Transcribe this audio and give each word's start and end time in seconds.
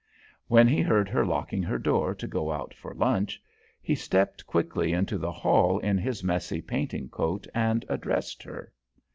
When 0.47 0.67
he 0.67 0.81
heard 0.81 1.09
her 1.09 1.23
locking 1.23 1.61
her 1.61 1.77
door 1.77 2.15
to 2.15 2.27
go 2.27 2.51
out 2.51 2.73
for 2.73 2.95
lunch, 2.95 3.39
he 3.79 3.93
stepped 3.93 4.47
quickly 4.47 4.93
into 4.93 5.19
the 5.19 5.31
hall 5.31 5.77
in 5.77 5.99
his 5.99 6.23
messy 6.23 6.59
painting 6.59 7.07
coat, 7.07 7.45
and 7.53 7.85
addressed 7.87 8.41
her. 8.41 8.73